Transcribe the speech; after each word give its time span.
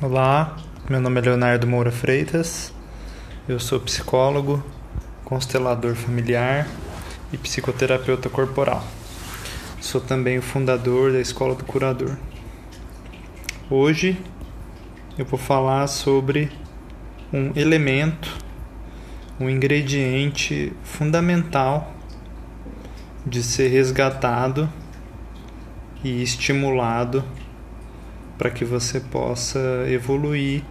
Olá, 0.00 0.56
meu 0.88 1.00
nome 1.00 1.18
é 1.20 1.24
Leonardo 1.24 1.66
Moura 1.66 1.90
Freitas, 1.90 2.72
eu 3.48 3.58
sou 3.58 3.80
psicólogo, 3.80 4.64
constelador 5.24 5.96
familiar 5.96 6.68
e 7.32 7.36
psicoterapeuta 7.36 8.28
corporal. 8.28 8.84
Sou 9.80 10.00
também 10.00 10.38
o 10.38 10.42
fundador 10.42 11.10
da 11.10 11.20
Escola 11.20 11.56
do 11.56 11.64
Curador. 11.64 12.16
Hoje 13.68 14.16
eu 15.18 15.24
vou 15.24 15.36
falar 15.36 15.88
sobre 15.88 16.48
um 17.32 17.50
elemento, 17.56 18.32
um 19.40 19.50
ingrediente 19.50 20.72
fundamental 20.84 21.92
de 23.26 23.42
ser 23.42 23.66
resgatado 23.66 24.72
e 26.04 26.22
estimulado 26.22 27.24
para 28.38 28.50
que 28.50 28.64
você 28.64 29.00
possa 29.00 29.58
evoluir 29.88 30.62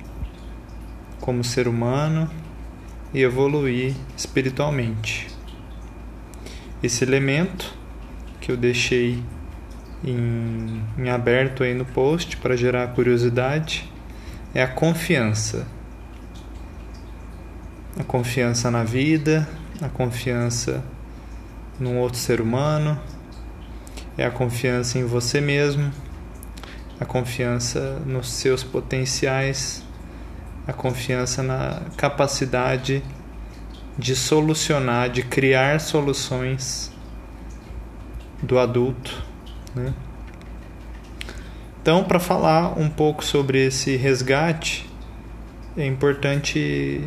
como 1.20 1.44
ser 1.44 1.68
humano 1.68 2.30
e 3.14 3.22
evoluir 3.22 3.94
espiritualmente. 4.16 5.28
Esse 6.82 7.04
elemento 7.04 7.76
que 8.40 8.50
eu 8.50 8.56
deixei 8.56 9.22
em, 10.04 10.82
em 10.98 11.10
aberto 11.10 11.64
aí 11.64 11.74
no 11.74 11.84
post 11.84 12.38
para 12.38 12.56
gerar 12.56 12.88
curiosidade 12.94 13.92
é 14.54 14.64
a 14.64 14.68
confiança. 14.68 15.68
A 18.00 18.04
confiança 18.04 18.72
na 18.72 18.86
vida, 18.86 19.48
a 19.82 19.90
confiança 19.90 20.82
num 21.78 21.98
outro 21.98 22.18
ser 22.18 22.40
humano, 22.40 22.98
é 24.18 24.26
a 24.26 24.32
confiança 24.32 24.98
em 24.98 25.04
você 25.04 25.42
mesmo 25.42 25.92
a 27.00 27.06
confiança 27.06 28.02
nos 28.06 28.32
seus 28.32 28.64
potenciais, 28.64 29.84
a 30.68 30.74
confiança 30.74 31.44
na 31.44 31.82
capacidade 31.96 33.04
de 33.98 34.16
solucionar, 34.16 35.10
de 35.10 35.24
criar 35.24 35.80
soluções 35.80 36.92
do 38.42 38.60
adulto. 38.60 39.24
Né? 39.76 39.94
Então, 41.82 42.04
para 42.04 42.20
falar 42.20 42.78
um 42.78 42.90
pouco 42.90 43.24
sobre 43.24 43.66
esse 43.66 43.96
resgate, 43.96 44.90
é 45.78 45.86
importante 45.86 47.02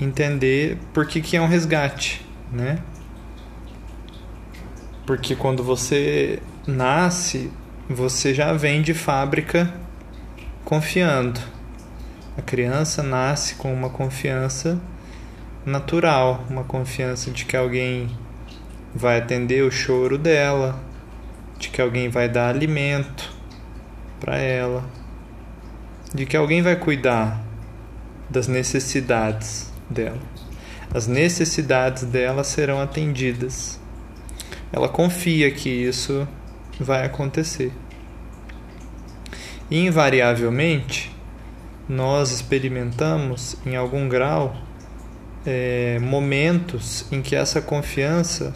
entender 0.00 0.78
por 0.92 1.06
que, 1.06 1.20
que 1.20 1.36
é 1.36 1.40
um 1.40 1.46
resgate, 1.46 2.24
né? 2.52 2.78
Porque 5.06 5.34
quando 5.34 5.62
você 5.62 6.42
nasce, 6.66 7.50
você 7.92 8.32
já 8.32 8.52
vem 8.52 8.82
de 8.82 8.94
fábrica 8.94 9.74
confiando. 10.64 11.40
A 12.38 12.40
criança 12.40 13.02
nasce 13.02 13.56
com 13.56 13.74
uma 13.74 13.90
confiança 13.90 14.80
natural, 15.66 16.44
uma 16.48 16.62
confiança 16.62 17.32
de 17.32 17.44
que 17.44 17.56
alguém 17.56 18.16
vai 18.94 19.18
atender 19.18 19.64
o 19.64 19.72
choro 19.72 20.16
dela, 20.16 20.80
de 21.58 21.68
que 21.68 21.82
alguém 21.82 22.08
vai 22.08 22.28
dar 22.28 22.48
alimento 22.48 23.28
para 24.20 24.38
ela, 24.38 24.84
de 26.14 26.24
que 26.24 26.36
alguém 26.36 26.62
vai 26.62 26.76
cuidar 26.76 27.42
das 28.30 28.46
necessidades 28.46 29.68
dela. 29.90 30.20
As 30.94 31.08
necessidades 31.08 32.04
dela 32.04 32.44
serão 32.44 32.80
atendidas. 32.80 33.80
Ela 34.72 34.88
confia 34.88 35.50
que 35.50 35.68
isso 35.68 36.26
vai 36.78 37.04
acontecer. 37.04 37.72
Invariavelmente, 39.70 41.14
nós 41.88 42.32
experimentamos 42.32 43.56
em 43.64 43.76
algum 43.76 44.08
grau 44.08 44.56
é, 45.46 45.96
momentos 46.00 47.06
em 47.12 47.22
que 47.22 47.36
essa 47.36 47.62
confiança 47.62 48.52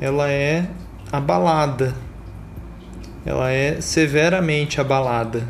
ela 0.00 0.28
é 0.28 0.68
abalada, 1.12 1.94
ela 3.24 3.50
é 3.52 3.80
severamente 3.80 4.80
abalada. 4.80 5.46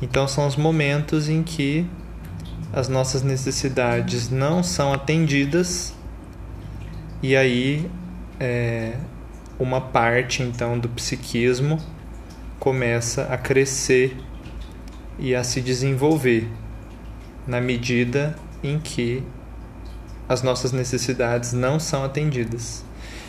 Então 0.00 0.28
são 0.28 0.46
os 0.46 0.54
momentos 0.54 1.28
em 1.28 1.42
que 1.42 1.84
as 2.72 2.88
nossas 2.88 3.24
necessidades 3.24 4.30
não 4.30 4.62
são 4.62 4.92
atendidas 4.92 5.94
e 7.20 7.34
aí 7.34 7.90
é, 8.38 8.94
uma 9.58 9.80
parte 9.80 10.44
então 10.44 10.78
do 10.78 10.88
psiquismo 10.88 11.78
começa 12.60 13.22
a 13.24 13.38
crescer 13.38 14.16
e 15.18 15.34
a 15.34 15.42
se 15.42 15.62
desenvolver 15.62 16.46
na 17.46 17.60
medida 17.60 18.36
em 18.62 18.78
que 18.78 19.24
as 20.28 20.42
nossas 20.42 20.70
necessidades 20.70 21.54
não 21.54 21.80
são 21.80 22.04
atendidas, 22.04 22.84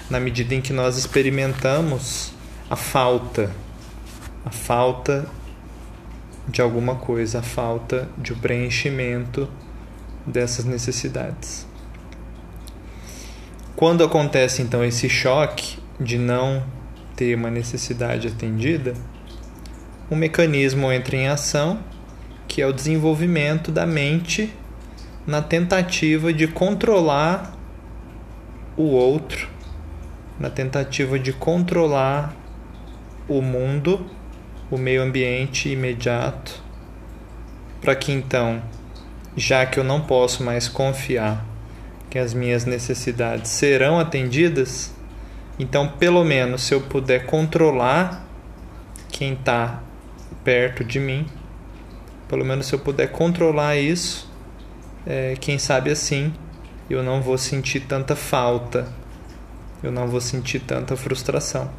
na 0.09 0.19
medida 0.19 0.53
em 0.53 0.61
que 0.61 0.73
nós 0.73 0.97
experimentamos 0.97 2.33
a 2.69 2.75
falta, 2.75 3.49
a 4.45 4.51
falta 4.51 5.25
de 6.47 6.61
alguma 6.61 6.95
coisa, 6.95 7.39
a 7.39 7.41
falta 7.41 8.09
de 8.17 8.33
um 8.33 8.37
preenchimento 8.37 9.49
dessas 10.27 10.65
necessidades. 10.65 11.65
Quando 13.75 14.03
acontece 14.03 14.61
então 14.61 14.83
esse 14.83 15.09
choque, 15.09 15.79
de 15.99 16.17
não 16.17 16.63
ter 17.15 17.35
uma 17.35 17.49
necessidade 17.49 18.27
atendida, 18.27 18.93
um 20.11 20.15
mecanismo 20.15 20.91
entra 20.91 21.15
em 21.15 21.29
ação 21.29 21.79
que 22.45 22.61
é 22.61 22.67
o 22.67 22.73
desenvolvimento 22.73 23.71
da 23.71 23.85
mente 23.85 24.53
na 25.25 25.41
tentativa 25.41 26.33
de 26.33 26.49
controlar 26.49 27.55
o 28.75 28.83
outro, 28.83 29.47
na 30.37 30.49
tentativa 30.49 31.17
de 31.17 31.31
controlar 31.31 32.35
o 33.29 33.41
mundo, 33.41 34.05
o 34.69 34.77
meio 34.77 35.01
ambiente 35.01 35.69
imediato, 35.69 36.61
para 37.79 37.95
que 37.95 38.11
então, 38.11 38.61
já 39.37 39.65
que 39.65 39.79
eu 39.79 39.83
não 39.83 40.01
posso 40.01 40.43
mais 40.43 40.67
confiar 40.67 41.45
que 42.09 42.19
as 42.19 42.33
minhas 42.33 42.65
necessidades 42.65 43.49
serão 43.49 43.97
atendidas, 43.97 44.93
então, 45.57 45.87
pelo 45.87 46.25
menos, 46.25 46.63
se 46.63 46.73
eu 46.73 46.81
puder 46.81 47.25
controlar 47.25 48.27
quem 49.09 49.33
está 49.33 49.81
perto 50.43 50.83
de 50.83 50.99
mim, 50.99 51.25
pelo 52.27 52.45
menos 52.45 52.67
se 52.67 52.73
eu 52.73 52.79
puder 52.79 53.07
controlar 53.11 53.77
isso, 53.77 54.29
é, 55.05 55.35
quem 55.39 55.57
sabe 55.57 55.89
assim 55.89 56.33
eu 56.89 57.01
não 57.01 57.21
vou 57.21 57.37
sentir 57.37 57.81
tanta 57.81 58.15
falta, 58.15 58.87
eu 59.81 59.91
não 59.91 60.07
vou 60.07 60.19
sentir 60.19 60.59
tanta 60.59 60.95
frustração. 60.95 61.69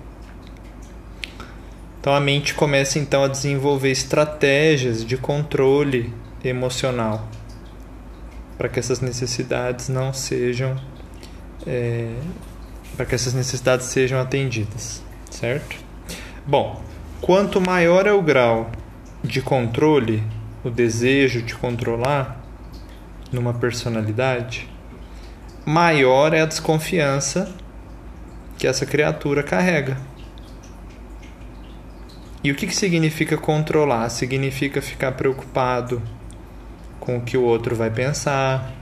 Então 2.00 2.14
a 2.14 2.20
mente 2.20 2.54
começa 2.54 2.98
então 2.98 3.22
a 3.22 3.28
desenvolver 3.28 3.90
estratégias 3.90 5.04
de 5.04 5.16
controle 5.16 6.12
emocional 6.42 7.28
para 8.58 8.68
que 8.68 8.78
essas 8.78 9.00
necessidades 9.00 9.88
não 9.88 10.12
sejam 10.12 10.76
é, 11.66 12.12
para 12.96 13.06
que 13.06 13.14
essas 13.14 13.34
necessidades 13.34 13.86
sejam 13.86 14.20
atendidas, 14.20 15.02
certo? 15.30 15.76
Bom, 16.46 16.82
quanto 17.22 17.60
maior 17.60 18.04
é 18.04 18.12
o 18.12 18.20
grau 18.20 18.68
de 19.22 19.40
controle, 19.40 20.24
o 20.64 20.68
desejo 20.68 21.40
de 21.40 21.54
controlar 21.54 22.44
numa 23.30 23.54
personalidade, 23.54 24.68
maior 25.64 26.34
é 26.34 26.40
a 26.40 26.46
desconfiança 26.46 27.54
que 28.58 28.66
essa 28.66 28.84
criatura 28.84 29.40
carrega. 29.44 29.96
E 32.42 32.50
o 32.50 32.56
que, 32.56 32.66
que 32.66 32.74
significa 32.74 33.38
controlar? 33.38 34.08
Significa 34.08 34.82
ficar 34.82 35.12
preocupado 35.12 36.02
com 36.98 37.18
o 37.18 37.20
que 37.20 37.36
o 37.36 37.42
outro 37.42 37.76
vai 37.76 37.88
pensar, 37.88 38.72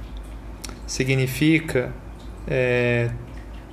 significa 0.87 1.93
é, 2.49 3.11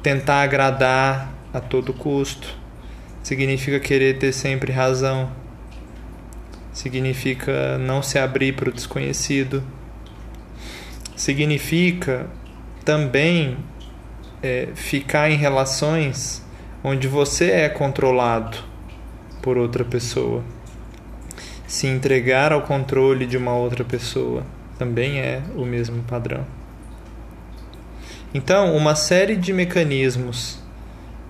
tentar 0.03 0.42
agradar 0.42 1.33
a 1.53 1.62
todo 1.62 1.94
custo. 1.94 2.67
Significa 3.27 3.77
querer 3.77 4.18
ter 4.18 4.31
sempre 4.31 4.71
razão. 4.71 5.29
Significa 6.71 7.77
não 7.77 8.01
se 8.01 8.18
abrir 8.18 8.53
para 8.53 8.69
o 8.69 8.71
desconhecido. 8.71 9.62
Significa 11.13 12.27
também 12.85 13.57
é, 14.41 14.69
ficar 14.75 15.29
em 15.29 15.35
relações 15.35 16.41
onde 16.81 17.09
você 17.09 17.51
é 17.51 17.68
controlado 17.68 18.59
por 19.41 19.57
outra 19.57 19.83
pessoa. 19.83 20.41
Se 21.68 21.85
entregar 21.85 22.53
ao 22.53 22.62
controle 22.62 23.25
de 23.25 23.35
uma 23.35 23.53
outra 23.53 23.83
pessoa 23.83 24.45
também 24.80 25.19
é 25.19 25.44
o 25.53 25.65
mesmo 25.65 26.01
padrão. 26.03 26.45
Então, 28.33 28.73
uma 28.73 28.95
série 28.95 29.35
de 29.35 29.51
mecanismos 29.51 30.63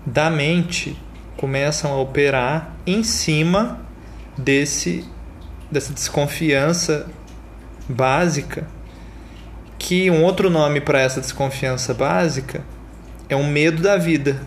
da 0.06 0.30
mente 0.30 0.96
começam 1.38 1.92
a 1.92 1.96
operar 1.96 2.76
em 2.84 3.02
cima 3.04 3.80
desse 4.36 5.04
dessa 5.70 5.92
desconfiança 5.92 7.06
básica, 7.88 8.66
que 9.78 10.10
um 10.10 10.24
outro 10.24 10.50
nome 10.50 10.80
para 10.80 11.00
essa 11.00 11.20
desconfiança 11.20 11.94
básica 11.94 12.64
é 13.28 13.36
um 13.36 13.46
medo 13.46 13.82
da 13.82 13.96
vida. 13.96 14.40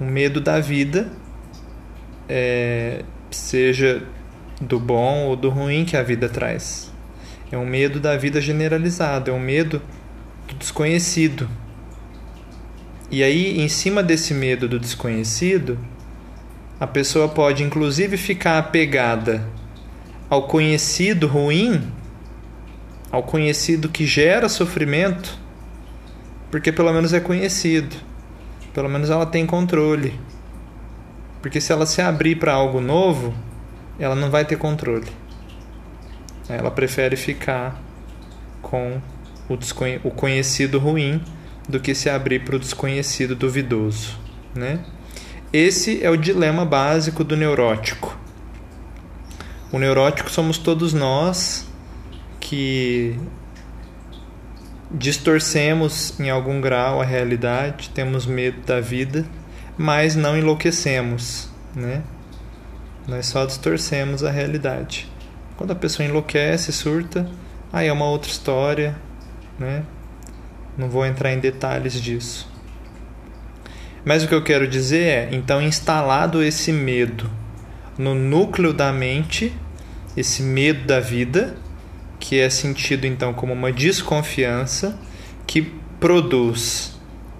O 0.00 0.04
medo 0.04 0.40
da 0.40 0.60
vida, 0.60 1.10
é, 2.28 3.04
seja 3.30 4.02
do 4.60 4.80
bom 4.80 5.26
ou 5.26 5.36
do 5.36 5.50
ruim 5.50 5.84
que 5.84 5.96
a 5.96 6.02
vida 6.02 6.28
traz. 6.28 6.92
É 7.52 7.56
um 7.56 7.66
medo 7.66 8.00
da 8.00 8.16
vida 8.16 8.40
generalizado, 8.40 9.30
é 9.30 9.34
um 9.34 9.40
medo 9.40 9.80
do 10.48 10.54
desconhecido. 10.54 11.48
E 13.10 13.22
aí, 13.22 13.58
em 13.58 13.68
cima 13.68 14.02
desse 14.02 14.34
medo 14.34 14.68
do 14.68 14.78
desconhecido, 14.78 15.78
a 16.78 16.86
pessoa 16.86 17.26
pode 17.26 17.64
inclusive 17.64 18.18
ficar 18.18 18.58
apegada 18.58 19.48
ao 20.28 20.46
conhecido 20.46 21.26
ruim, 21.26 21.90
ao 23.10 23.22
conhecido 23.22 23.88
que 23.88 24.06
gera 24.06 24.46
sofrimento, 24.46 25.38
porque 26.50 26.70
pelo 26.70 26.92
menos 26.92 27.14
é 27.14 27.20
conhecido, 27.20 27.96
pelo 28.74 28.90
menos 28.90 29.08
ela 29.08 29.24
tem 29.24 29.46
controle. 29.46 30.20
Porque 31.40 31.62
se 31.62 31.72
ela 31.72 31.86
se 31.86 32.02
abrir 32.02 32.36
para 32.36 32.52
algo 32.52 32.78
novo, 32.78 33.32
ela 33.98 34.14
não 34.14 34.30
vai 34.30 34.44
ter 34.44 34.56
controle. 34.56 35.08
Ela 36.46 36.70
prefere 36.70 37.16
ficar 37.16 37.80
com 38.60 39.00
o, 39.48 39.54
o 40.04 40.10
conhecido 40.10 40.78
ruim 40.78 41.22
do 41.68 41.78
que 41.78 41.94
se 41.94 42.08
abrir 42.08 42.44
para 42.44 42.56
o 42.56 42.58
desconhecido 42.58 43.36
duvidoso, 43.36 44.18
né? 44.54 44.80
Esse 45.52 46.02
é 46.02 46.10
o 46.10 46.16
dilema 46.16 46.64
básico 46.64 47.22
do 47.22 47.36
neurótico. 47.36 48.18
O 49.70 49.78
neurótico 49.78 50.30
somos 50.30 50.58
todos 50.58 50.92
nós 50.94 51.66
que 52.40 53.18
distorcemos 54.90 56.18
em 56.18 56.30
algum 56.30 56.60
grau 56.60 57.00
a 57.00 57.04
realidade, 57.04 57.90
temos 57.90 58.24
medo 58.24 58.62
da 58.62 58.80
vida, 58.80 59.26
mas 59.76 60.16
não 60.16 60.36
enlouquecemos, 60.36 61.50
né? 61.74 62.02
Nós 63.06 63.26
só 63.26 63.44
distorcemos 63.44 64.24
a 64.24 64.30
realidade. 64.30 65.10
Quando 65.56 65.72
a 65.72 65.74
pessoa 65.74 66.06
enlouquece, 66.06 66.72
surta, 66.72 67.28
aí 67.72 67.88
é 67.88 67.92
uma 67.92 68.06
outra 68.06 68.30
história, 68.30 68.96
né? 69.58 69.82
Não 70.78 70.88
vou 70.88 71.04
entrar 71.04 71.32
em 71.32 71.40
detalhes 71.40 72.00
disso. 72.00 72.48
Mas 74.04 74.22
o 74.22 74.28
que 74.28 74.34
eu 74.34 74.44
quero 74.44 74.66
dizer 74.66 75.02
é, 75.02 75.28
então, 75.32 75.60
instalado 75.60 76.42
esse 76.42 76.72
medo 76.72 77.28
no 77.98 78.14
núcleo 78.14 78.72
da 78.72 78.92
mente, 78.92 79.52
esse 80.16 80.42
medo 80.42 80.86
da 80.86 81.00
vida, 81.00 81.56
que 82.20 82.38
é 82.38 82.48
sentido 82.48 83.04
então 83.06 83.34
como 83.34 83.52
uma 83.52 83.72
desconfiança 83.72 84.98
que 85.46 85.62
produz 85.98 86.98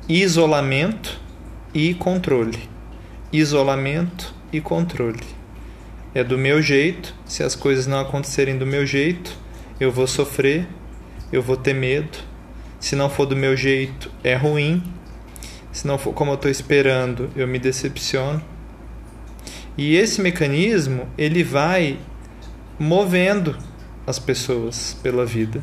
isolamento 0.09 1.21
e 1.73 1.95
controle. 1.95 2.69
Isolamento 3.33 4.35
e 4.53 4.61
controle 4.61 5.39
é 6.15 6.25
do 6.25 6.37
meu 6.37 6.61
jeito. 6.61 7.15
Se 7.25 7.43
as 7.43 7.55
coisas 7.55 7.87
não 7.87 8.01
acontecerem 8.01 8.59
do 8.59 8.67
meu 8.67 8.85
jeito, 8.85 9.37
eu 9.79 9.93
vou 9.93 10.07
sofrer, 10.07 10.67
eu 11.33 11.43
vou 11.43 11.57
ter 11.57 11.75
medo. 11.75 12.19
Se 12.81 12.95
não 12.95 13.11
for 13.11 13.27
do 13.27 13.37
meu 13.37 13.57
jeito, 13.57 14.11
é 14.23 14.35
ruim. 14.35 14.83
Se 15.73 15.87
não 15.87 15.99
for 15.99 16.13
como 16.13 16.31
eu 16.31 16.35
estou 16.37 16.51
esperando, 16.51 17.31
eu 17.37 17.47
me 17.47 17.59
decepciono. 17.59 18.43
E 19.77 19.95
esse 19.97 20.21
mecanismo, 20.21 21.07
ele 21.17 21.43
vai 21.43 21.99
movendo 22.79 23.57
as 24.07 24.19
pessoas 24.19 24.97
pela 25.03 25.25
vida. 25.25 25.63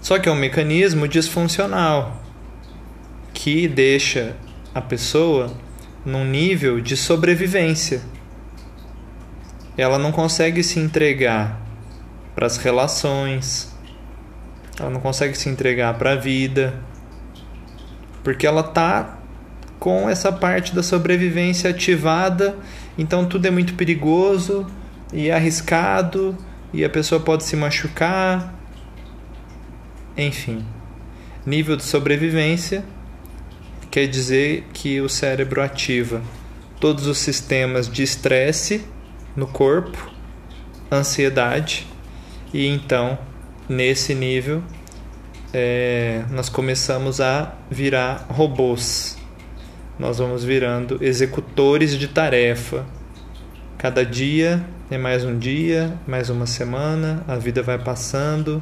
Só 0.00 0.18
que 0.18 0.28
é 0.28 0.32
um 0.32 0.36
mecanismo 0.36 1.06
disfuncional 1.06 2.22
que 3.34 3.68
deixa 3.68 4.36
a 4.74 4.80
pessoa 4.80 5.54
num 6.04 6.24
nível 6.24 6.80
de 6.80 6.96
sobrevivência 6.96 8.02
ela 9.80 9.98
não 9.98 10.12
consegue 10.12 10.62
se 10.62 10.78
entregar 10.78 11.60
para 12.34 12.46
as 12.46 12.58
relações, 12.58 13.69
ela 14.80 14.90
não 14.90 15.00
consegue 15.00 15.36
se 15.36 15.48
entregar 15.48 15.94
para 15.98 16.12
a 16.12 16.16
vida, 16.16 16.74
porque 18.24 18.46
ela 18.46 18.62
tá 18.62 19.18
com 19.78 20.08
essa 20.08 20.32
parte 20.32 20.74
da 20.74 20.82
sobrevivência 20.82 21.70
ativada, 21.70 22.56
então 22.96 23.26
tudo 23.26 23.46
é 23.46 23.50
muito 23.50 23.74
perigoso 23.74 24.66
e 25.12 25.30
arriscado. 25.30 26.36
E 26.72 26.84
a 26.84 26.88
pessoa 26.88 27.20
pode 27.20 27.42
se 27.44 27.56
machucar. 27.56 28.54
Enfim, 30.16 30.64
nível 31.44 31.76
de 31.76 31.82
sobrevivência 31.82 32.84
quer 33.90 34.06
dizer 34.06 34.66
que 34.72 35.00
o 35.00 35.08
cérebro 35.08 35.60
ativa 35.60 36.22
todos 36.78 37.06
os 37.06 37.18
sistemas 37.18 37.88
de 37.88 38.02
estresse 38.02 38.84
no 39.34 39.46
corpo, 39.46 40.10
ansiedade, 40.92 41.86
e 42.52 42.66
então, 42.66 43.18
nesse 43.70 44.16
nível, 44.16 44.64
é, 45.54 46.24
nós 46.32 46.48
começamos 46.48 47.20
a 47.20 47.54
virar 47.70 48.26
robôs. 48.28 49.16
Nós 49.96 50.18
vamos 50.18 50.42
virando 50.42 50.98
executores 51.00 51.96
de 51.96 52.08
tarefa. 52.08 52.84
Cada 53.78 54.04
dia 54.04 54.66
é 54.90 54.98
mais 54.98 55.24
um 55.24 55.38
dia, 55.38 55.96
mais 56.04 56.30
uma 56.30 56.46
semana, 56.46 57.22
a 57.28 57.36
vida 57.36 57.62
vai 57.62 57.78
passando, 57.78 58.60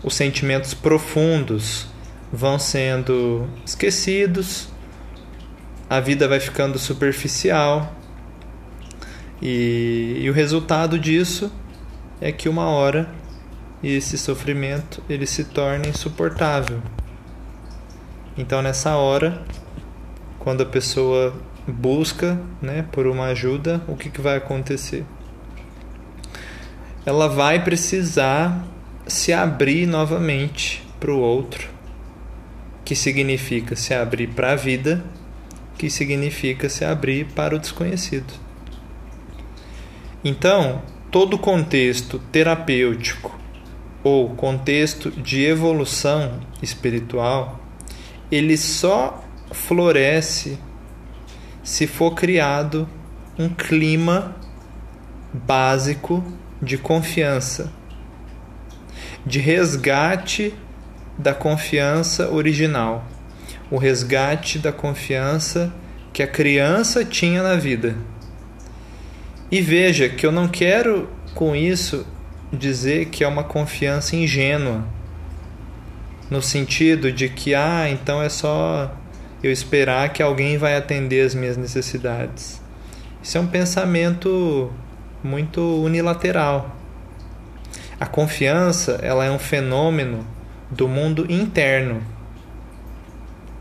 os 0.00 0.14
sentimentos 0.14 0.74
profundos 0.74 1.88
vão 2.32 2.56
sendo 2.56 3.48
esquecidos, 3.64 4.68
a 5.90 5.98
vida 5.98 6.28
vai 6.28 6.38
ficando 6.38 6.78
superficial 6.78 7.92
e, 9.42 10.18
e 10.20 10.30
o 10.30 10.32
resultado 10.32 11.00
disso 11.00 11.50
é 12.20 12.30
que 12.30 12.48
uma 12.48 12.66
hora 12.66 13.08
esse 13.88 14.18
sofrimento 14.18 15.02
ele 15.08 15.26
se 15.26 15.44
torna 15.44 15.88
insuportável. 15.88 16.80
Então 18.36 18.60
nessa 18.60 18.96
hora, 18.96 19.42
quando 20.38 20.62
a 20.62 20.66
pessoa 20.66 21.34
busca, 21.66 22.40
né, 22.62 22.84
por 22.92 23.06
uma 23.06 23.26
ajuda, 23.26 23.82
o 23.88 23.96
que, 23.96 24.10
que 24.10 24.20
vai 24.20 24.36
acontecer? 24.36 25.04
Ela 27.04 27.28
vai 27.28 27.62
precisar 27.62 28.64
se 29.06 29.32
abrir 29.32 29.86
novamente 29.86 30.84
para 30.98 31.12
o 31.12 31.18
outro, 31.18 31.68
que 32.84 32.94
significa 32.94 33.76
se 33.76 33.94
abrir 33.94 34.28
para 34.28 34.52
a 34.52 34.56
vida, 34.56 35.04
que 35.78 35.88
significa 35.90 36.68
se 36.68 36.84
abrir 36.84 37.26
para 37.26 37.54
o 37.54 37.58
desconhecido. 37.58 38.32
Então, 40.24 40.82
todo 41.10 41.38
contexto 41.38 42.18
terapêutico 42.32 43.36
ou 44.06 44.28
contexto 44.36 45.10
de 45.10 45.44
evolução 45.44 46.38
espiritual, 46.62 47.60
ele 48.30 48.56
só 48.56 49.24
floresce 49.50 50.60
se 51.64 51.88
for 51.88 52.14
criado 52.14 52.88
um 53.36 53.48
clima 53.48 54.36
básico 55.34 56.22
de 56.62 56.78
confiança, 56.78 57.72
de 59.26 59.40
resgate 59.40 60.54
da 61.18 61.34
confiança 61.34 62.30
original, 62.30 63.04
o 63.68 63.76
resgate 63.76 64.60
da 64.60 64.70
confiança 64.70 65.74
que 66.12 66.22
a 66.22 66.28
criança 66.28 67.04
tinha 67.04 67.42
na 67.42 67.56
vida. 67.56 67.96
E 69.50 69.60
veja 69.60 70.08
que 70.08 70.24
eu 70.24 70.30
não 70.30 70.46
quero 70.46 71.08
com 71.34 71.56
isso 71.56 72.06
dizer 72.52 73.06
que 73.06 73.24
é 73.24 73.28
uma 73.28 73.44
confiança 73.44 74.16
ingênua, 74.16 74.84
no 76.30 76.42
sentido 76.42 77.12
de 77.12 77.28
que, 77.28 77.54
ah, 77.54 77.88
então 77.88 78.22
é 78.22 78.28
só 78.28 78.92
eu 79.42 79.52
esperar 79.52 80.12
que 80.12 80.22
alguém 80.22 80.58
vai 80.58 80.76
atender 80.76 81.24
as 81.24 81.34
minhas 81.34 81.56
necessidades. 81.56 82.60
Isso 83.22 83.38
é 83.38 83.40
um 83.40 83.46
pensamento 83.46 84.72
muito 85.22 85.60
unilateral. 85.82 86.76
A 87.98 88.06
confiança, 88.06 88.98
ela 89.02 89.24
é 89.24 89.30
um 89.30 89.38
fenômeno 89.38 90.26
do 90.70 90.88
mundo 90.88 91.26
interno. 91.30 92.02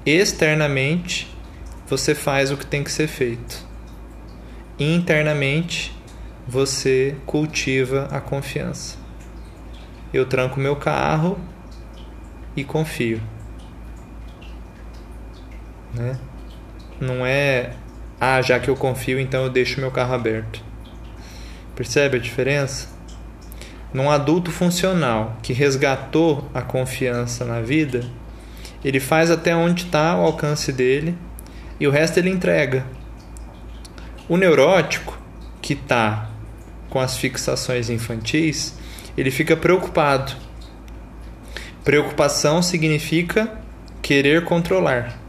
Externamente, 0.05 1.33
você 1.87 2.13
faz 2.13 2.51
o 2.51 2.57
que 2.57 2.65
tem 2.65 2.83
que 2.83 2.91
ser 2.91 3.07
feito 3.07 3.65
internamente 4.79 5.94
você 6.47 7.15
cultiva 7.25 8.07
a 8.11 8.21
confiança. 8.21 8.97
Eu 10.13 10.25
tranco 10.25 10.59
meu 10.59 10.75
carro 10.75 11.39
e 12.55 12.63
confio. 12.63 13.21
Né? 15.93 16.17
Não 16.99 17.25
é, 17.25 17.71
ah, 18.19 18.41
já 18.41 18.59
que 18.59 18.69
eu 18.69 18.75
confio, 18.75 19.19
então 19.19 19.43
eu 19.43 19.49
deixo 19.49 19.79
meu 19.79 19.91
carro 19.91 20.13
aberto. 20.13 20.63
Percebe 21.75 22.17
a 22.17 22.21
diferença? 22.21 22.87
Num 23.93 24.09
adulto 24.09 24.51
funcional 24.51 25.37
que 25.41 25.53
resgatou 25.53 26.49
a 26.53 26.61
confiança 26.61 27.43
na 27.43 27.61
vida, 27.61 28.03
ele 28.83 28.99
faz 28.99 29.31
até 29.31 29.55
onde 29.55 29.85
está 29.85 30.15
o 30.15 30.21
alcance 30.21 30.71
dele 30.71 31.17
e 31.79 31.87
o 31.87 31.91
resto 31.91 32.17
ele 32.17 32.29
entrega. 32.29 32.85
O 34.29 34.37
neurótico, 34.37 35.17
que 35.61 35.73
está 35.73 36.29
com 36.95 37.01
as 37.01 37.17
fixações 37.17 37.89
infantis, 37.89 38.73
ele 39.17 39.29
fica 39.29 39.57
preocupado. 39.57 40.31
Preocupação 41.83 42.61
significa 42.61 43.51
querer 44.01 44.45
controlar. 44.45 45.19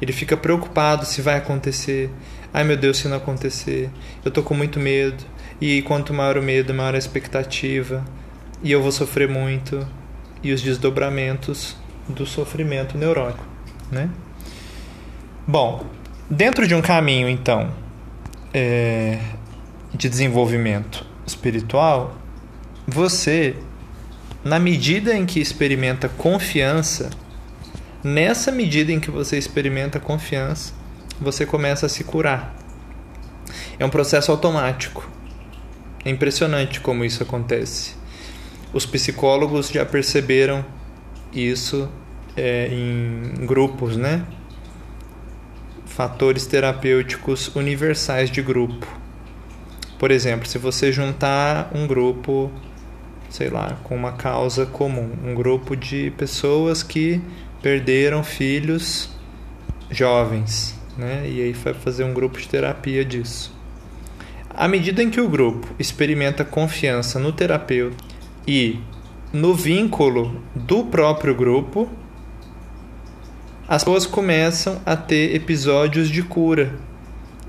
Ele 0.00 0.14
fica 0.14 0.34
preocupado 0.34 1.04
se 1.04 1.20
vai 1.20 1.36
acontecer. 1.36 2.10
Ai 2.54 2.64
meu 2.64 2.74
Deus, 2.74 2.96
se 2.96 3.06
não 3.06 3.18
acontecer. 3.18 3.90
Eu 4.24 4.30
tô 4.30 4.42
com 4.42 4.54
muito 4.54 4.80
medo. 4.80 5.22
E 5.60 5.82
quanto 5.82 6.14
maior 6.14 6.38
o 6.38 6.42
medo, 6.42 6.72
maior 6.72 6.94
a 6.94 6.98
expectativa. 6.98 8.02
E 8.62 8.72
eu 8.72 8.80
vou 8.80 8.90
sofrer 8.90 9.28
muito. 9.28 9.86
E 10.42 10.54
os 10.54 10.62
desdobramentos 10.62 11.76
do 12.08 12.24
sofrimento 12.24 12.96
neurótico, 12.96 13.44
né? 13.92 14.08
Bom, 15.46 15.84
dentro 16.30 16.66
de 16.66 16.74
um 16.74 16.80
caminho, 16.80 17.28
então, 17.28 17.70
é, 18.54 19.18
de 19.96 20.08
desenvolvimento 20.08 21.06
espiritual, 21.26 22.16
você, 22.86 23.56
na 24.44 24.58
medida 24.58 25.16
em 25.16 25.24
que 25.24 25.40
experimenta 25.40 26.08
confiança, 26.08 27.10
nessa 28.04 28.52
medida 28.52 28.92
em 28.92 29.00
que 29.00 29.10
você 29.10 29.38
experimenta 29.38 29.98
confiança, 29.98 30.74
você 31.20 31.46
começa 31.46 31.86
a 31.86 31.88
se 31.88 32.04
curar. 32.04 32.54
É 33.78 33.84
um 33.84 33.90
processo 33.90 34.30
automático. 34.30 35.08
É 36.04 36.10
impressionante 36.10 36.80
como 36.80 37.04
isso 37.04 37.22
acontece. 37.22 37.94
Os 38.72 38.84
psicólogos 38.84 39.70
já 39.70 39.84
perceberam 39.84 40.64
isso 41.32 41.88
é, 42.36 42.68
em 42.70 43.46
grupos, 43.46 43.96
né? 43.96 44.24
Fatores 45.86 46.46
terapêuticos 46.46 47.54
universais 47.56 48.30
de 48.30 48.42
grupo. 48.42 49.05
Por 49.98 50.10
exemplo, 50.10 50.46
se 50.46 50.58
você 50.58 50.92
juntar 50.92 51.70
um 51.74 51.86
grupo, 51.86 52.50
sei 53.30 53.48
lá, 53.48 53.78
com 53.82 53.96
uma 53.96 54.12
causa 54.12 54.66
comum, 54.66 55.10
um 55.24 55.34
grupo 55.34 55.74
de 55.74 56.10
pessoas 56.18 56.82
que 56.82 57.20
perderam 57.62 58.22
filhos 58.22 59.08
jovens, 59.90 60.78
né? 60.96 61.22
E 61.26 61.40
aí 61.40 61.52
vai 61.52 61.72
fazer 61.72 62.04
um 62.04 62.12
grupo 62.12 62.38
de 62.38 62.48
terapia 62.48 63.04
disso. 63.04 63.54
À 64.50 64.68
medida 64.68 65.02
em 65.02 65.10
que 65.10 65.20
o 65.20 65.28
grupo 65.28 65.66
experimenta 65.78 66.44
confiança 66.44 67.18
no 67.18 67.32
terapeuta 67.32 67.96
e 68.46 68.80
no 69.32 69.54
vínculo 69.54 70.40
do 70.54 70.84
próprio 70.84 71.34
grupo, 71.34 71.90
as 73.68 73.82
pessoas 73.82 74.06
começam 74.06 74.80
a 74.86 74.96
ter 74.96 75.34
episódios 75.34 76.08
de 76.08 76.22
cura. 76.22 76.74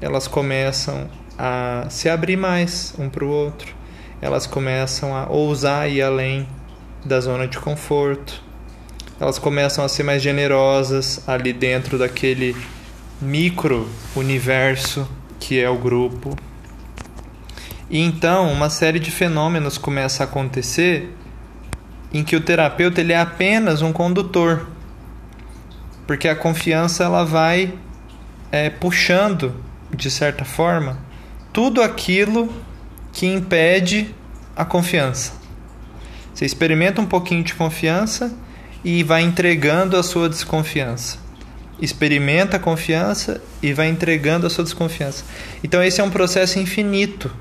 Elas 0.02 0.28
começam 0.28 1.10
a 1.38 1.86
se 1.90 2.10
abrir 2.10 2.36
mais 2.36 2.94
um 2.98 3.10
para 3.10 3.24
o 3.24 3.30
outro. 3.30 3.76
Elas 4.22 4.48
começam 4.48 5.16
a 5.16 5.28
ousar 5.30 5.90
ir 5.90 6.02
além 6.02 6.48
da 7.06 7.20
zona 7.20 7.48
de 7.48 7.60
conforto. 7.60 8.42
Elas 9.20 9.38
começam 9.38 9.86
a 9.86 9.90
ser 9.90 10.04
mais 10.04 10.22
generosas 10.22 11.28
ali 11.28 11.54
dentro 11.54 11.98
daquele 11.98 12.56
micro 13.22 13.88
universo 14.16 15.08
que 15.40 15.60
é 15.60 15.70
o 15.70 15.78
grupo. 15.78 16.36
E 17.90 18.00
então 18.00 18.52
uma 18.52 18.70
série 18.70 19.00
de 19.00 19.12
fenômenos 19.12 19.78
começa 19.78 20.24
a 20.24 20.26
acontecer 20.26 21.14
em 22.14 22.24
que 22.24 22.36
o 22.36 22.42
terapeuta 22.42 23.02
ele 23.02 23.14
é 23.14 23.20
apenas 23.20 23.82
um 23.82 23.94
condutor, 23.94 24.68
porque 26.06 26.28
a 26.28 26.36
confiança 26.36 27.04
ela 27.04 27.24
vai 27.24 27.74
é, 28.52 28.70
puxando 28.70 29.54
de 29.94 30.10
certa 30.10 30.44
forma 30.44 31.07
tudo 31.58 31.82
aquilo 31.82 32.54
que 33.12 33.26
impede 33.26 34.14
a 34.56 34.64
confiança. 34.64 35.34
Você 36.32 36.46
experimenta 36.46 37.02
um 37.02 37.06
pouquinho 37.08 37.44
de 37.44 37.56
confiança 37.56 38.32
e 38.86 39.02
vai 39.02 39.24
entregando 39.24 39.98
a 39.98 40.04
sua 40.04 40.30
desconfiança. 40.30 41.18
Experimenta 41.82 42.58
a 42.58 42.60
confiança 42.60 43.42
e 43.60 43.74
vai 43.74 43.90
entregando 43.90 44.46
a 44.46 44.52
sua 44.52 44.64
desconfiança. 44.64 45.26
Então 45.64 45.82
esse 45.82 46.00
é 46.00 46.04
um 46.04 46.12
processo 46.12 46.60
infinito, 46.60 47.36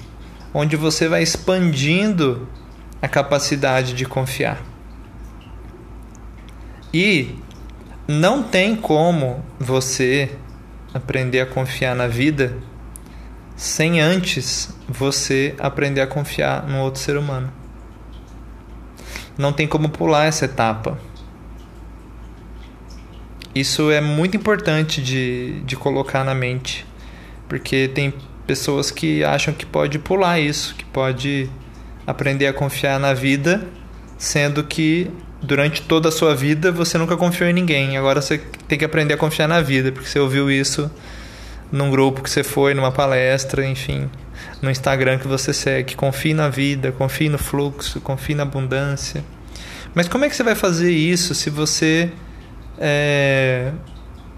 onde 0.55 0.77
você 0.77 1.09
vai 1.09 1.23
expandindo 1.23 2.49
a 3.03 3.09
capacidade 3.09 3.93
de 3.93 4.07
confiar. 4.07 4.63
E 6.91 7.35
não 8.09 8.43
tem 8.43 8.75
como 8.75 9.45
você 9.61 10.31
aprender 10.95 11.41
a 11.41 11.47
confiar 11.47 11.95
na 11.95 12.09
vida 12.09 12.57
sem 13.57 14.01
antes 14.01 14.69
você 14.87 15.55
aprender 15.59 16.03
a 16.03 16.07
confiar 16.07 16.67
no 16.69 16.81
outro 16.83 17.01
ser 17.01 17.17
humano. 17.17 17.51
Não 19.37 19.53
tem 19.53 19.67
como 19.67 19.89
pular 19.89 20.27
essa 20.27 20.45
etapa. 20.45 20.99
Isso 23.55 23.91
é 23.91 24.01
muito 24.03 24.37
importante 24.37 25.03
de, 25.03 25.61
de 25.63 25.75
colocar 25.75 26.23
na 26.23 26.35
mente, 26.35 26.87
porque 27.49 27.89
tem 27.89 28.13
pessoas 28.47 28.91
que 28.91 29.25
acham 29.25 29.55
que 29.55 29.65
pode 29.65 29.99
pular 29.99 30.39
isso, 30.39 30.75
que 30.75 30.85
pode 30.85 31.49
aprender 32.07 32.47
a 32.47 32.53
confiar 32.53 33.01
na 33.01 33.15
vida, 33.15 33.67
sendo 34.19 34.63
que 34.63 35.11
durante 35.43 35.83
toda 35.83 36.11
a 36.11 36.13
sua 36.13 36.35
vida 36.35 36.71
você 36.71 36.99
nunca 36.99 37.17
confiou 37.17 37.49
em 37.49 37.55
ninguém. 37.55 37.97
Agora 37.97 38.21
você 38.21 38.39
tem 38.69 38.79
que 38.79 38.85
aprender 38.85 39.15
a 39.15 39.17
confiar 39.17 39.49
na 39.49 39.63
vida, 39.63 39.91
porque 39.91 40.09
você 40.09 40.19
ouviu 40.19 40.51
isso 40.51 40.91
num 41.71 41.91
grupo 41.91 42.23
que 42.23 42.31
você 42.31 42.45
foi, 42.45 42.75
numa 42.75 42.93
palestra, 42.93 43.67
enfim, 43.67 44.09
no 44.63 44.71
Instagram 44.71 45.19
que 45.19 45.27
você 45.27 45.53
segue. 45.53 45.95
Confie 45.95 46.35
na 46.35 46.49
vida, 46.49 46.93
confie 46.93 47.29
no 47.29 47.39
fluxo, 47.39 48.01
confie 48.01 48.35
na 48.35 48.43
abundância. 48.43 49.25
Mas 49.95 50.09
como 50.09 50.25
é 50.25 50.29
que 50.29 50.37
você 50.37 50.43
vai 50.43 50.55
fazer 50.55 50.91
isso 50.91 51.35
se 51.35 51.49
você 51.49 52.11
é, 52.79 53.73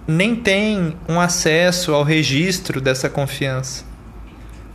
nem 0.07 0.37
tem 0.37 0.97
um 1.09 1.21
acesso 1.21 1.93
ao 1.93 2.03
registro 2.03 2.81
dessa 2.81 3.09
confiança? 3.09 3.85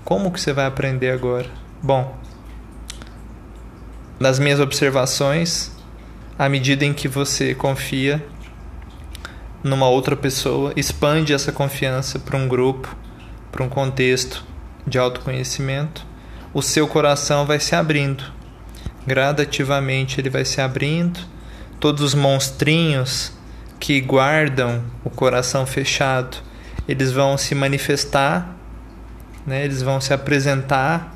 Como 0.03 0.31
que 0.31 0.39
você 0.39 0.51
vai 0.51 0.65
aprender 0.65 1.11
agora? 1.11 1.47
Bom, 1.81 2.17
nas 4.19 4.39
minhas 4.39 4.59
observações, 4.59 5.71
à 6.37 6.49
medida 6.49 6.85
em 6.85 6.93
que 6.93 7.07
você 7.07 7.55
confia 7.55 8.23
numa 9.63 9.87
outra 9.87 10.15
pessoa, 10.15 10.73
expande 10.75 11.33
essa 11.33 11.51
confiança 11.51 12.19
para 12.19 12.37
um 12.37 12.47
grupo, 12.47 12.95
para 13.51 13.63
um 13.63 13.69
contexto 13.69 14.43
de 14.85 14.99
autoconhecimento, 14.99 16.05
o 16.53 16.61
seu 16.61 16.87
coração 16.87 17.45
vai 17.45 17.59
se 17.59 17.75
abrindo. 17.75 18.23
Gradativamente 19.07 20.19
ele 20.19 20.29
vai 20.29 20.45
se 20.45 20.59
abrindo, 20.59 21.19
todos 21.79 22.01
os 22.03 22.13
monstrinhos 22.13 23.31
que 23.79 23.99
guardam 24.01 24.83
o 25.03 25.09
coração 25.09 25.65
fechado, 25.65 26.37
eles 26.87 27.11
vão 27.11 27.37
se 27.37 27.55
manifestar, 27.55 28.55
né? 29.45 29.63
eles 29.63 29.81
vão 29.81 30.01
se 30.01 30.13
apresentar, 30.13 31.15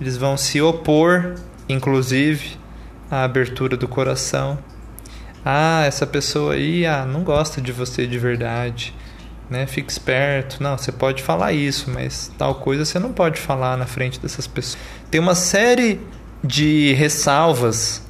eles 0.00 0.16
vão 0.16 0.36
se 0.36 0.60
opor 0.60 1.34
inclusive 1.68 2.56
a 3.10 3.24
abertura 3.24 3.76
do 3.76 3.86
coração. 3.86 4.58
Ah, 5.50 5.84
essa 5.86 6.06
pessoa 6.06 6.52
aí 6.52 6.84
ah, 6.84 7.06
não 7.06 7.22
gosta 7.22 7.58
de 7.58 7.72
você 7.72 8.06
de 8.06 8.18
verdade, 8.18 8.94
né? 9.48 9.66
Fique 9.66 9.90
esperto. 9.90 10.62
Não, 10.62 10.76
você 10.76 10.92
pode 10.92 11.22
falar 11.22 11.54
isso, 11.54 11.90
mas 11.90 12.30
tal 12.36 12.56
coisa 12.56 12.84
você 12.84 12.98
não 12.98 13.14
pode 13.14 13.40
falar 13.40 13.74
na 13.78 13.86
frente 13.86 14.20
dessas 14.20 14.46
pessoas. 14.46 14.78
Tem 15.10 15.18
uma 15.18 15.34
série 15.34 16.02
de 16.44 16.92
ressalvas 16.92 18.06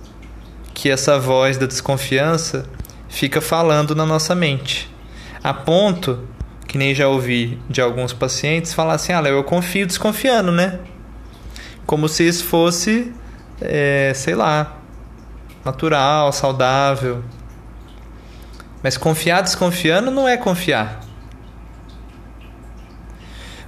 que 0.74 0.90
essa 0.90 1.16
voz 1.16 1.56
da 1.56 1.66
desconfiança 1.66 2.66
fica 3.08 3.40
falando 3.40 3.94
na 3.94 4.04
nossa 4.04 4.34
mente. 4.34 4.92
A 5.40 5.54
ponto 5.54 6.26
que 6.66 6.76
nem 6.76 6.92
já 6.92 7.06
ouvi 7.06 7.56
de 7.70 7.80
alguns 7.80 8.12
pacientes 8.12 8.74
falar 8.74 8.94
assim: 8.94 9.12
"Ah, 9.12 9.20
Léo, 9.20 9.36
eu 9.36 9.44
confio 9.44 9.86
desconfiando, 9.86 10.50
né?" 10.50 10.80
Como 11.86 12.08
se 12.08 12.26
isso 12.26 12.44
fosse 12.46 13.12
é, 13.60 14.10
sei 14.12 14.34
lá, 14.34 14.77
natural, 15.64 16.32
saudável. 16.32 17.22
Mas 18.82 18.96
confiar 18.96 19.42
desconfiando 19.42 20.10
não 20.10 20.28
é 20.28 20.36
confiar. 20.36 21.00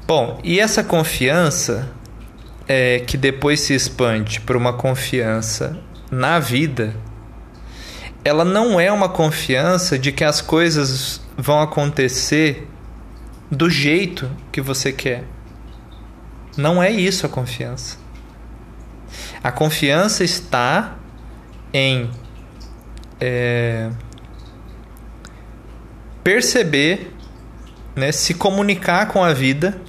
Bom, 0.07 0.41
e 0.43 0.59
essa 0.59 0.83
confiança 0.83 1.91
é, 2.67 3.01
que 3.01 3.17
depois 3.17 3.61
se 3.61 3.75
expande 3.75 4.41
para 4.41 4.57
uma 4.57 4.73
confiança 4.73 5.79
na 6.11 6.39
vida, 6.39 6.97
ela 8.25 8.45
não 8.45 8.79
é 8.79 8.91
uma 8.93 9.09
confiança 9.09 9.99
de 9.99 10.13
que 10.13 10.25
as 10.25 10.41
coisas 10.41 11.21
vão 11.37 11.61
acontecer 11.61 12.69
do 13.51 13.71
jeito 13.71 14.31
que 14.53 14.61
você 14.61 14.93
quer. 14.93 15.25
Não 16.57 16.83
é 16.83 16.91
isso 16.91 17.25
a 17.25 17.29
confiança. 17.29 17.97
A 19.43 19.51
confiança 19.51 20.23
está 20.23 20.97
em 21.73 22.11
é, 23.21 23.91
perceber, 26.25 27.15
né, 27.95 28.13
se 28.13 28.35
comunicar 28.35 29.09
com 29.09 29.23
a 29.23 29.33
vida, 29.33 29.81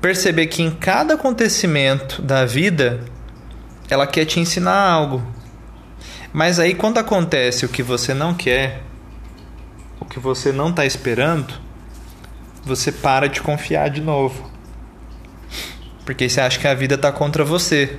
perceber 0.00 0.46
que 0.46 0.62
em 0.62 0.70
cada 0.70 1.14
acontecimento 1.14 2.20
da 2.20 2.44
vida 2.44 3.00
ela 3.88 4.06
quer 4.06 4.24
te 4.24 4.40
ensinar 4.40 4.76
algo. 4.76 5.22
Mas 6.32 6.58
aí 6.58 6.74
quando 6.74 6.98
acontece 6.98 7.64
o 7.64 7.68
que 7.68 7.82
você 7.82 8.14
não 8.14 8.34
quer, 8.34 8.82
o 10.00 10.04
que 10.04 10.18
você 10.18 10.50
não 10.50 10.70
está 10.70 10.84
esperando, 10.84 11.54
você 12.64 12.90
para 12.90 13.28
de 13.28 13.40
confiar 13.40 13.90
de 13.90 14.00
novo. 14.00 14.50
Porque 16.04 16.28
você 16.28 16.40
acha 16.40 16.58
que 16.58 16.66
a 16.66 16.74
vida 16.74 16.94
está 16.94 17.12
contra 17.12 17.44
você. 17.44 17.98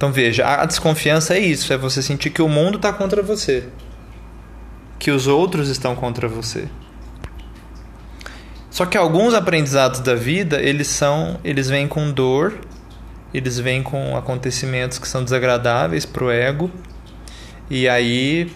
Então 0.00 0.10
veja, 0.10 0.46
a 0.46 0.64
desconfiança 0.64 1.34
é 1.34 1.40
isso, 1.40 1.74
é 1.74 1.76
você 1.76 2.02
sentir 2.02 2.30
que 2.30 2.40
o 2.40 2.48
mundo 2.48 2.76
está 2.76 2.90
contra 2.90 3.22
você. 3.22 3.68
Que 4.98 5.10
os 5.10 5.26
outros 5.26 5.68
estão 5.68 5.94
contra 5.94 6.26
você. 6.26 6.68
Só 8.70 8.86
que 8.86 8.96
alguns 8.96 9.34
aprendizados 9.34 10.00
da 10.00 10.14
vida, 10.14 10.58
eles 10.58 10.86
são, 10.86 11.38
eles 11.44 11.68
vêm 11.68 11.86
com 11.86 12.10
dor, 12.10 12.60
eles 13.34 13.58
vêm 13.58 13.82
com 13.82 14.16
acontecimentos 14.16 14.98
que 14.98 15.06
são 15.06 15.22
desagradáveis 15.22 16.06
para 16.06 16.24
o 16.24 16.30
ego. 16.30 16.70
E 17.68 17.86
aí 17.86 18.50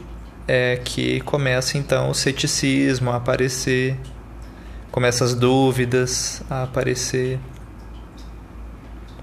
é 0.48 0.80
que 0.82 1.20
começa 1.20 1.76
então 1.76 2.08
o 2.08 2.14
ceticismo 2.14 3.10
a 3.10 3.16
aparecer, 3.16 3.98
começam 4.90 5.26
as 5.26 5.34
dúvidas 5.34 6.42
a 6.48 6.62
aparecer. 6.62 7.38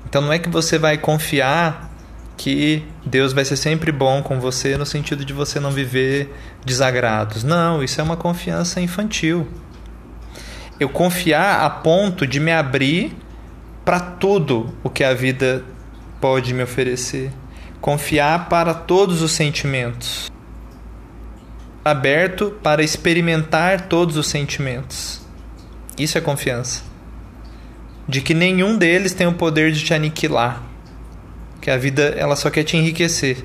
Então 0.05 0.21
não 0.21 0.31
é 0.31 0.37
que 0.37 0.49
você 0.49 0.77
vai 0.77 0.99
confiar 0.99 1.90
que 2.41 2.83
Deus 3.05 3.33
vai 3.33 3.45
ser 3.45 3.55
sempre 3.55 3.91
bom 3.91 4.23
com 4.23 4.39
você 4.39 4.75
no 4.75 4.83
sentido 4.83 5.23
de 5.23 5.31
você 5.31 5.59
não 5.59 5.69
viver 5.69 6.33
desagrados. 6.65 7.43
Não, 7.43 7.83
isso 7.83 8.01
é 8.01 8.03
uma 8.03 8.17
confiança 8.17 8.81
infantil. 8.81 9.47
Eu 10.79 10.89
confiar 10.89 11.63
a 11.63 11.69
ponto 11.69 12.25
de 12.25 12.39
me 12.39 12.51
abrir 12.51 13.15
para 13.85 13.99
tudo 13.99 14.73
o 14.83 14.89
que 14.89 15.03
a 15.03 15.13
vida 15.13 15.63
pode 16.19 16.51
me 16.51 16.63
oferecer. 16.63 17.31
Confiar 17.79 18.49
para 18.49 18.73
todos 18.73 19.21
os 19.21 19.33
sentimentos. 19.33 20.31
Aberto 21.85 22.57
para 22.63 22.81
experimentar 22.81 23.81
todos 23.81 24.17
os 24.17 24.25
sentimentos. 24.25 25.21
Isso 25.95 26.17
é 26.17 26.21
confiança 26.21 26.89
de 28.09 28.19
que 28.19 28.33
nenhum 28.33 28.77
deles 28.77 29.13
tem 29.13 29.27
o 29.27 29.33
poder 29.33 29.71
de 29.71 29.83
te 29.83 29.93
aniquilar. 29.93 30.70
Que 31.61 31.69
a 31.69 31.77
vida 31.77 32.15
ela 32.17 32.35
só 32.35 32.49
quer 32.49 32.63
te 32.63 32.75
enriquecer. 32.75 33.37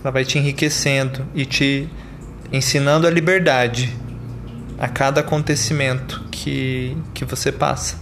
Ela 0.00 0.10
vai 0.10 0.24
te 0.24 0.38
enriquecendo 0.38 1.26
e 1.34 1.44
te 1.44 1.88
ensinando 2.52 3.06
a 3.06 3.10
liberdade 3.10 3.92
a 4.78 4.88
cada 4.88 5.20
acontecimento 5.20 6.24
que, 6.30 6.96
que 7.12 7.24
você 7.24 7.50
passa. 7.50 7.98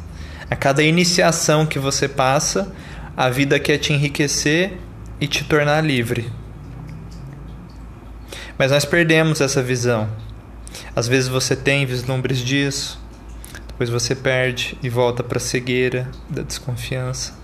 A 0.51 0.57
cada 0.57 0.83
iniciação 0.83 1.65
que 1.65 1.79
você 1.79 2.09
passa, 2.09 2.71
a 3.17 3.31
vida 3.31 3.59
quer 3.59 3.79
te 3.79 3.93
enriquecer 3.93 4.79
e 5.21 5.27
te 5.27 5.45
tornar 5.45 5.81
livre. 5.81 6.31
Mas 8.59 8.71
nós 8.71 8.85
perdemos 8.85 9.41
essa 9.41 9.63
visão. 9.63 10.09
Às 10.95 11.09
vezes 11.09 11.29
você 11.29 11.57
tem 11.57 11.87
vislumbres 11.87 12.39
disso, 12.39 13.01
depois 13.69 13.89
você 13.89 14.15
perde 14.15 14.77
e 14.83 14.89
volta 14.89 15.23
para 15.23 15.39
a 15.39 15.41
cegueira 15.41 16.11
da 16.29 16.43
desconfiança. 16.43 17.42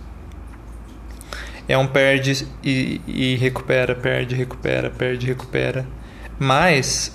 É 1.69 1.77
um 1.77 1.87
perde 1.87 2.49
e, 2.65 3.01
e 3.07 3.37
recupera, 3.37 3.95
perde, 3.95 4.35
recupera, 4.35 4.89
perde, 4.89 5.27
recupera. 5.27 5.87
Mas, 6.39 7.13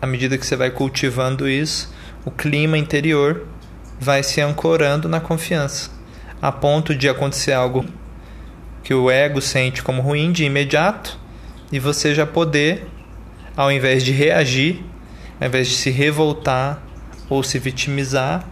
à 0.00 0.06
medida 0.06 0.38
que 0.38 0.46
você 0.46 0.56
vai 0.56 0.70
cultivando 0.70 1.48
isso, 1.48 1.94
o 2.24 2.30
clima 2.30 2.78
interior 2.78 3.46
vai 4.00 4.22
se 4.22 4.40
ancorando 4.40 5.08
na 5.08 5.20
confiança, 5.20 5.90
a 6.40 6.50
ponto 6.50 6.94
de 6.94 7.08
acontecer 7.08 7.52
algo 7.52 7.84
que 8.82 8.94
o 8.94 9.10
ego 9.10 9.40
sente 9.42 9.82
como 9.82 10.00
ruim 10.00 10.32
de 10.32 10.44
imediato 10.44 11.18
e 11.70 11.78
você 11.78 12.14
já 12.14 12.24
poder, 12.24 12.86
ao 13.56 13.70
invés 13.70 14.02
de 14.02 14.12
reagir, 14.12 14.82
ao 15.40 15.48
invés 15.48 15.68
de 15.68 15.74
se 15.74 15.90
revoltar, 15.90 16.82
ou 17.28 17.42
se 17.42 17.58
vitimizar, 17.58 18.44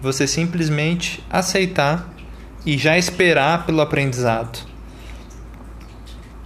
você 0.00 0.26
simplesmente 0.26 1.22
aceitar 1.30 2.08
e 2.66 2.76
já 2.76 2.98
esperar 2.98 3.64
pelo 3.64 3.80
aprendizado. 3.80 4.58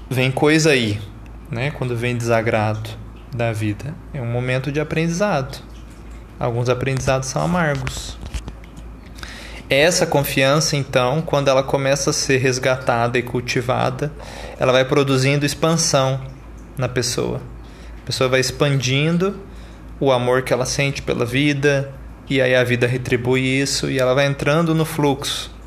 Vem 0.09 0.31
coisa 0.31 0.71
aí, 0.71 1.01
né? 1.51 1.71
Quando 1.71 1.97
vem 1.97 2.15
desagrado 2.15 2.91
da 3.35 3.53
vida, 3.53 3.95
é 4.13 4.21
um 4.21 4.27
momento 4.27 4.71
de 4.71 4.79
aprendizado. 4.79 5.63
Alguns 6.39 6.69
aprendizados 6.69 7.29
são 7.29 7.43
amargos. 7.43 8.19
Essa 9.69 10.05
confiança, 10.05 10.77
então, 10.77 11.23
quando 11.23 11.49
ela 11.49 11.63
começa 11.63 12.11
a 12.11 12.13
ser 12.13 12.39
resgatada 12.39 13.19
e 13.19 13.23
cultivada, 13.23 14.13
ela 14.59 14.73
vai 14.73 14.85
produzindo 14.85 15.47
expansão 15.47 16.21
na 16.77 16.89
pessoa. 16.89 17.41
A 18.03 18.07
pessoa 18.07 18.29
vai 18.29 18.41
expandindo 18.41 19.41
o 20.01 20.11
amor 20.11 20.43
que 20.43 20.53
ela 20.53 20.67
sente 20.67 21.01
pela 21.01 21.25
vida, 21.25 21.95
e 22.29 22.41
aí 22.41 22.55
a 22.55 22.65
vida 22.65 22.87
retribui 22.87 23.43
isso 23.43 23.89
e 23.89 23.99
ela 23.99 24.15
vai 24.15 24.27
entrando 24.27 24.75
no 24.75 24.85
fluxo. 24.85 25.60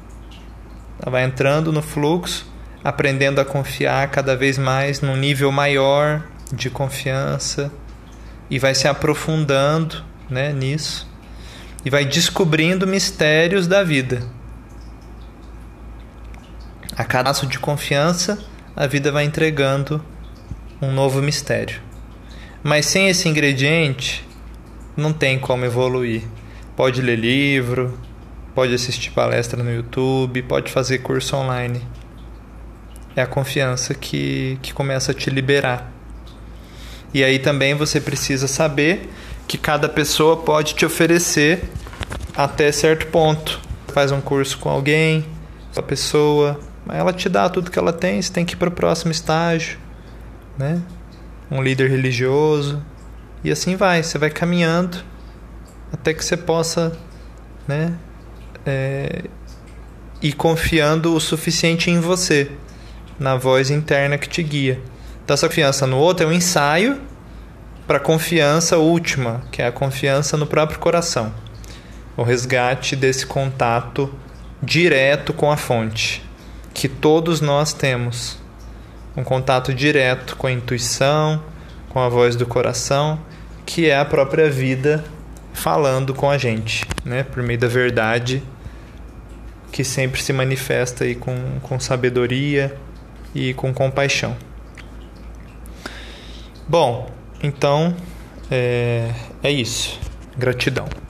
Ela 1.03 1.11
vai 1.11 1.23
entrando 1.23 1.71
no 1.71 1.83
fluxo, 1.83 2.51
aprendendo 2.83 3.39
a 3.39 3.45
confiar 3.45 4.09
cada 4.09 4.35
vez 4.35 4.57
mais 4.57 5.01
num 5.01 5.15
nível 5.15 5.51
maior 5.51 6.23
de 6.51 6.71
confiança 6.71 7.71
e 8.49 8.57
vai 8.57 8.73
se 8.73 8.87
aprofundando, 8.87 10.03
né, 10.29 10.51
nisso 10.51 11.13
e 11.85 11.89
vai 11.89 12.05
descobrindo 12.05 12.87
mistérios 12.87 13.67
da 13.67 13.83
vida. 13.83 14.23
A 16.95 17.03
cada 17.03 17.29
passo 17.29 17.45
de 17.45 17.59
confiança, 17.59 18.39
a 18.75 18.87
vida 18.87 19.11
vai 19.11 19.25
entregando 19.25 20.03
um 20.81 20.91
novo 20.91 21.21
mistério. 21.21 21.81
Mas 22.61 22.85
sem 22.85 23.09
esse 23.09 23.27
ingrediente, 23.27 24.25
não 24.95 25.11
tem 25.11 25.37
como 25.37 25.65
evoluir. 25.65 26.23
Pode 26.75 27.01
ler 27.01 27.17
livro, 27.17 27.97
pode 28.53 28.73
assistir 28.73 29.11
palestra 29.11 29.61
no 29.63 29.73
YouTube, 29.73 30.41
pode 30.43 30.71
fazer 30.71 30.99
curso 30.99 31.35
online. 31.35 31.81
É 33.15 33.21
a 33.21 33.27
confiança 33.27 33.93
que, 33.93 34.57
que 34.61 34.73
começa 34.73 35.11
a 35.11 35.15
te 35.15 35.29
liberar. 35.29 35.91
E 37.13 37.23
aí 37.23 37.39
também 37.39 37.75
você 37.75 38.01
precisa 38.01 38.47
saber 38.47 39.09
que 39.47 39.57
cada 39.57 39.87
pessoa 39.87 40.37
pode 40.37 40.73
te 40.73 40.85
oferecer 40.85 41.69
até 42.35 42.71
certo 42.71 43.07
ponto. 43.07 43.59
Faz 43.93 44.11
um 44.11 44.19
curso 44.19 44.57
com 44.57 44.69
alguém, 44.69 45.25
a 45.75 45.81
pessoa, 45.81 46.59
ela 46.89 47.13
te 47.13 47.29
dá 47.29 47.47
tudo 47.49 47.69
que 47.69 47.77
ela 47.77 47.93
tem, 47.93 48.21
você 48.21 48.33
tem 48.33 48.45
que 48.45 48.53
ir 48.53 48.57
para 48.57 48.69
o 48.69 48.71
próximo 48.71 49.11
estágio, 49.11 49.77
né? 50.57 50.81
um 51.53 51.61
líder 51.61 51.89
religioso. 51.89 52.83
E 53.43 53.51
assim 53.51 53.75
vai, 53.75 54.01
você 54.01 54.17
vai 54.17 54.29
caminhando 54.29 54.97
até 55.91 56.13
que 56.13 56.23
você 56.23 56.35
possa 56.35 56.97
né, 57.67 57.93
é, 58.65 59.23
ir 60.21 60.33
confiando 60.33 61.13
o 61.13 61.19
suficiente 61.19 61.91
em 61.91 61.99
você, 61.99 62.49
na 63.19 63.35
voz 63.35 63.69
interna 63.69 64.17
que 64.17 64.27
te 64.27 64.41
guia. 64.41 64.79
Então, 65.23 65.33
essa 65.33 65.47
confiança 65.47 65.85
no 65.85 65.97
outro 65.97 66.25
é 66.25 66.29
um 66.29 66.33
ensaio 66.33 66.99
para 67.85 67.97
a 67.97 67.99
confiança 67.99 68.77
última, 68.77 69.41
que 69.51 69.61
é 69.61 69.67
a 69.67 69.71
confiança 69.71 70.37
no 70.37 70.47
próprio 70.47 70.79
coração. 70.79 71.33
O 72.15 72.23
resgate 72.23 72.95
desse 72.95 73.25
contato 73.25 74.13
direto 74.61 75.33
com 75.33 75.51
a 75.51 75.57
fonte, 75.57 76.23
que 76.73 76.87
todos 76.87 77.41
nós 77.41 77.73
temos 77.73 78.37
um 79.15 79.23
contato 79.23 79.73
direto 79.73 80.35
com 80.37 80.47
a 80.47 80.51
intuição, 80.51 81.43
com 81.89 81.99
a 81.99 82.09
voz 82.09 82.35
do 82.35 82.45
coração, 82.45 83.19
que 83.65 83.89
é 83.89 83.97
a 83.97 84.05
própria 84.05 84.49
vida 84.49 85.03
falando 85.53 86.13
com 86.13 86.29
a 86.29 86.37
gente, 86.37 86.85
né? 87.05 87.23
Por 87.23 87.43
meio 87.43 87.59
da 87.59 87.67
verdade 87.67 88.41
que 89.73 89.83
sempre 89.83 90.21
se 90.21 90.31
manifesta 90.31 91.03
aí 91.03 91.15
com, 91.15 91.35
com 91.63 91.79
sabedoria 91.79 92.77
e 93.33 93.55
com 93.55 93.73
compaixão. 93.73 94.37
Bom, 96.67 97.09
então 97.41 97.95
é, 98.51 99.09
é 99.41 99.51
isso. 99.51 99.99
Gratidão. 100.37 101.02